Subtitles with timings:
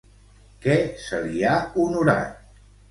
[0.63, 1.55] Què se li ha
[1.87, 2.67] honorat?